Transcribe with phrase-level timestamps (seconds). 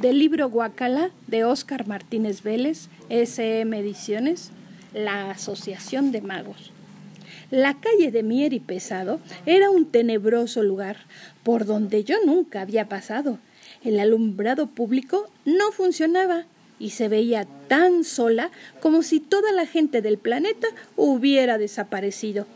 [0.00, 4.50] del libro Guacala de Óscar Martínez Vélez, SM Ediciones,
[4.92, 6.70] La Asociación de Magos.
[7.50, 10.98] La calle de Mier y Pesado era un tenebroso lugar
[11.42, 13.38] por donde yo nunca había pasado.
[13.82, 16.44] El alumbrado público no funcionaba
[16.78, 18.50] y se veía tan sola
[18.80, 22.46] como si toda la gente del planeta hubiera desaparecido.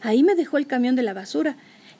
[0.00, 1.56] Ahí me dejó el camión de la basura.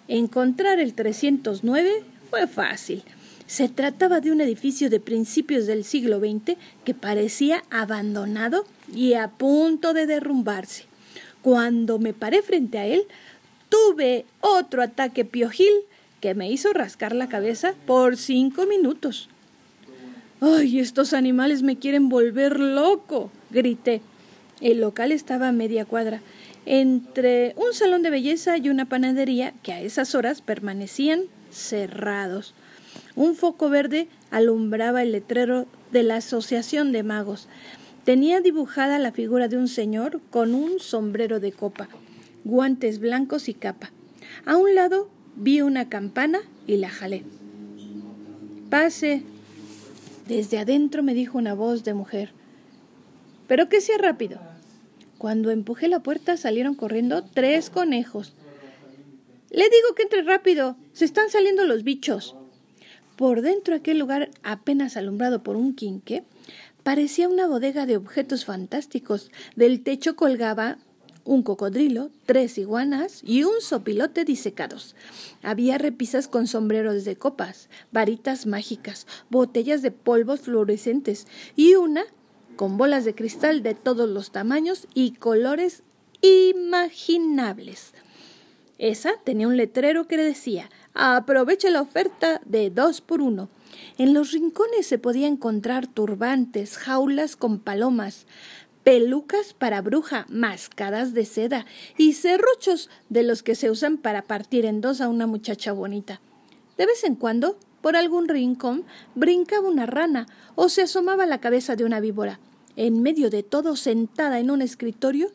[0.07, 3.03] Encontrar el 309 fue fácil.
[3.49, 9.29] Se trataba de un edificio de principios del siglo XX que parecía abandonado y a
[9.29, 10.85] punto de derrumbarse.
[11.41, 13.05] Cuando me paré frente a él,
[13.71, 15.73] tuve otro ataque piojil
[16.21, 19.31] que me hizo rascar la cabeza por cinco minutos.
[20.43, 23.31] ¡Ay, estos animales me quieren volver loco!
[23.51, 24.03] grité.
[24.61, 26.21] El local estaba a media cuadra,
[26.67, 32.53] entre un salón de belleza y una panadería que a esas horas permanecían cerrados.
[33.19, 37.49] Un foco verde alumbraba el letrero de la Asociación de Magos.
[38.05, 41.89] Tenía dibujada la figura de un señor con un sombrero de copa,
[42.45, 43.91] guantes blancos y capa.
[44.47, 47.25] A un lado vi una campana y la jalé.
[48.71, 49.25] Pase,
[50.29, 52.31] desde adentro me dijo una voz de mujer.
[53.49, 54.39] Pero que sea rápido.
[55.19, 58.35] Cuando empujé la puerta salieron corriendo tres conejos.
[59.51, 60.77] Le digo que entre rápido.
[60.93, 62.37] Se están saliendo los bichos.
[63.19, 66.23] Por dentro de aquel lugar apenas alumbrado por un quinque,
[66.85, 69.33] parecía una bodega de objetos fantásticos.
[69.57, 70.79] Del techo colgaba
[71.25, 74.95] un cocodrilo, tres iguanas y un sopilote disecados.
[75.43, 82.05] Había repisas con sombreros de copas, varitas mágicas, botellas de polvos fluorescentes y una
[82.55, 85.83] con bolas de cristal de todos los tamaños y colores
[86.23, 87.95] imaginables.
[88.79, 93.49] Esa tenía un letrero que decía Aproveche la oferta de dos por uno.
[93.99, 98.27] En los rincones se podía encontrar turbantes, jaulas con palomas,
[98.85, 104.65] pelucas para bruja, mascadas de seda y serruchos de los que se usan para partir
[104.65, 106.21] en dos a una muchacha bonita.
[106.77, 108.85] De vez en cuando, por algún rincón,
[109.15, 112.41] brincaba una rana o se asomaba la cabeza de una víbora.
[112.77, 115.33] En medio de todo, sentada en un escritorio,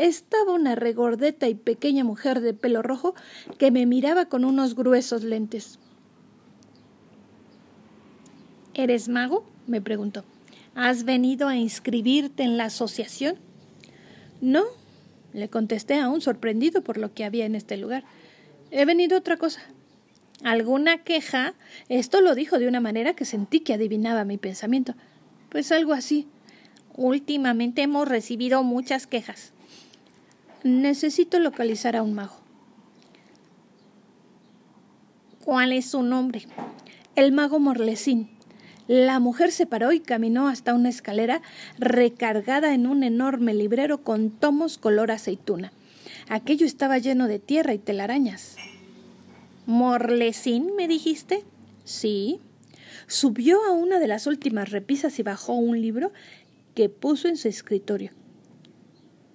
[0.00, 3.14] estaba una regordeta y pequeña mujer de pelo rojo
[3.58, 5.78] que me miraba con unos gruesos lentes.
[8.72, 9.44] ¿Eres mago?
[9.66, 10.24] me preguntó.
[10.74, 13.36] ¿Has venido a inscribirte en la asociación?
[14.40, 14.64] No,
[15.34, 18.04] le contesté aún sorprendido por lo que había en este lugar.
[18.70, 19.60] He venido a otra cosa.
[20.42, 21.52] ¿Alguna queja?
[21.90, 24.94] Esto lo dijo de una manera que sentí que adivinaba mi pensamiento.
[25.50, 26.26] Pues algo así.
[26.94, 29.52] Últimamente hemos recibido muchas quejas.
[30.62, 32.36] Necesito localizar a un mago.
[35.42, 36.46] ¿Cuál es su nombre?
[37.16, 38.28] El mago Morlesín.
[38.86, 41.40] La mujer se paró y caminó hasta una escalera
[41.78, 45.72] recargada en un enorme librero con tomos color aceituna.
[46.28, 48.56] Aquello estaba lleno de tierra y telarañas.
[49.64, 51.42] ¿Morlesín, me dijiste?
[51.84, 52.38] Sí.
[53.06, 56.12] Subió a una de las últimas repisas y bajó un libro
[56.74, 58.12] que puso en su escritorio.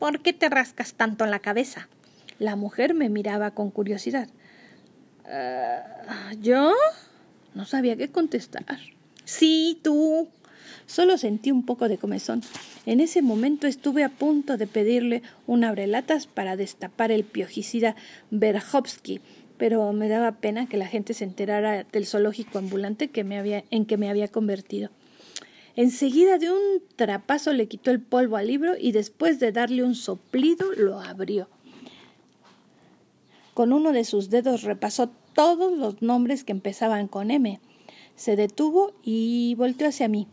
[0.05, 1.89] ¿Por qué te rascas tanto la cabeza?
[2.37, 4.27] La mujer me miraba con curiosidad.
[5.27, 6.73] Ah, ¿Yo?
[7.55, 8.77] No sabía qué contestar.
[9.23, 10.29] Sí, tú.
[10.85, 12.43] Solo sentí un poco de comezón.
[12.85, 17.95] En ese momento estuve a punto de pedirle un abrelatas para destapar el piojicida
[18.29, 19.21] Berhovsky,
[19.57, 24.09] pero me daba pena que la gente se enterara del zoológico ambulante en que me
[24.09, 24.91] había convertido.
[25.75, 26.59] Enseguida de un
[26.95, 31.49] trapazo le quitó el polvo al libro y después de darle un soplido lo abrió.
[33.53, 37.59] Con uno de sus dedos repasó todos los nombres que empezaban con M.
[38.15, 40.27] Se detuvo y volteó hacia mí.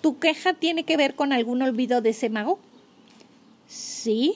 [0.00, 2.60] ¿Tu queja tiene que ver con algún olvido de ese mago?
[3.66, 4.34] Sí,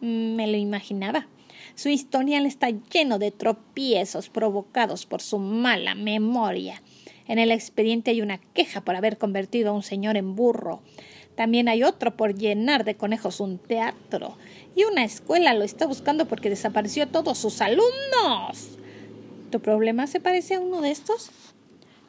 [0.00, 1.26] me lo imaginaba.
[1.74, 6.82] Su historial está lleno de tropiezos provocados por su mala memoria.
[7.28, 10.82] En el expediente hay una queja por haber convertido a un señor en burro.
[11.34, 14.36] También hay otro por llenar de conejos un teatro.
[14.74, 18.78] Y una escuela lo está buscando porque desapareció todos sus alumnos.
[19.50, 21.30] ¿Tu problema se parece a uno de estos?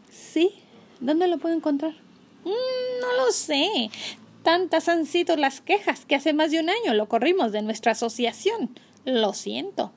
[0.10, 0.52] Sí.
[1.00, 1.94] ¿Dónde lo puedo encontrar?
[2.44, 3.90] Mm, no lo sé.
[4.44, 7.92] Tantas han sido las quejas que hace más de un año lo corrimos de nuestra
[7.92, 8.80] asociación.
[9.04, 9.92] Lo siento.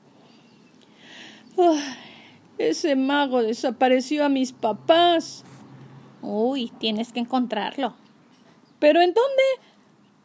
[2.69, 5.43] Ese mago desapareció a mis papás.
[6.21, 7.95] Uy, tienes que encontrarlo.
[8.79, 9.43] ¿Pero en dónde?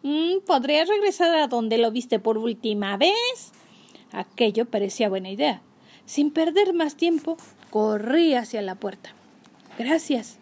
[0.02, 3.52] Mm, ¿Podrías regresar a donde lo viste por última vez?
[4.12, 5.62] Aquello parecía buena idea.
[6.04, 7.36] Sin perder más tiempo,
[7.70, 9.10] corrí hacia la puerta.
[9.78, 10.38] Gracias.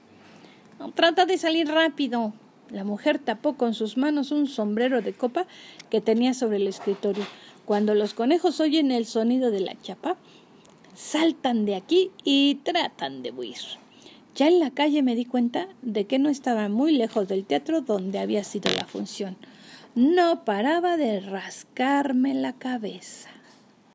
[0.94, 2.34] Trata de salir rápido.
[2.70, 5.46] La mujer tapó con sus manos un sombrero de copa
[5.90, 7.24] que tenía sobre el escritorio.
[7.64, 10.16] Cuando los conejos oyen el sonido de la chapa,
[10.94, 13.58] saltan de aquí y tratan de huir.
[14.34, 17.82] Ya en la calle me di cuenta de que no estaba muy lejos del teatro
[17.82, 19.36] donde había sido la función.
[19.94, 23.33] No paraba de rascarme la cabeza.